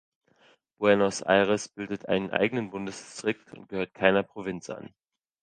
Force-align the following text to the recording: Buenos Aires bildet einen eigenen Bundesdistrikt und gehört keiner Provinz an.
Buenos 0.79 1.21
Aires 1.27 1.69
bildet 1.69 2.09
einen 2.09 2.31
eigenen 2.31 2.71
Bundesdistrikt 2.71 3.53
und 3.53 3.69
gehört 3.69 3.93
keiner 3.93 4.23
Provinz 4.23 4.67
an. 4.71 4.89